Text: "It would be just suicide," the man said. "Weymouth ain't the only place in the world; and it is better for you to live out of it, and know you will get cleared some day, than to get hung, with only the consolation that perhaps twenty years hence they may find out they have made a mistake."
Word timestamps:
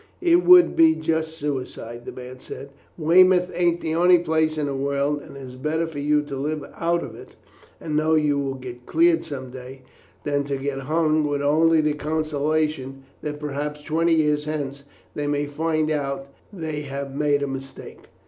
"It 0.23 0.43
would 0.43 0.75
be 0.75 0.95
just 0.95 1.37
suicide," 1.37 2.05
the 2.07 2.11
man 2.11 2.39
said. 2.39 2.71
"Weymouth 2.97 3.51
ain't 3.53 3.81
the 3.81 3.93
only 3.93 4.17
place 4.17 4.57
in 4.57 4.65
the 4.65 4.73
world; 4.73 5.21
and 5.21 5.37
it 5.37 5.43
is 5.43 5.55
better 5.55 5.85
for 5.85 5.99
you 5.99 6.23
to 6.23 6.35
live 6.35 6.65
out 6.75 7.03
of 7.03 7.13
it, 7.13 7.35
and 7.79 7.95
know 7.95 8.15
you 8.15 8.39
will 8.39 8.55
get 8.55 8.87
cleared 8.87 9.23
some 9.23 9.51
day, 9.51 9.83
than 10.23 10.43
to 10.45 10.57
get 10.57 10.79
hung, 10.89 11.27
with 11.27 11.43
only 11.43 11.81
the 11.81 11.93
consolation 11.93 13.03
that 13.21 13.39
perhaps 13.39 13.83
twenty 13.83 14.15
years 14.15 14.45
hence 14.45 14.85
they 15.13 15.27
may 15.27 15.45
find 15.45 15.91
out 15.91 16.29
they 16.51 16.81
have 16.81 17.13
made 17.13 17.43
a 17.43 17.47
mistake." 17.47 18.07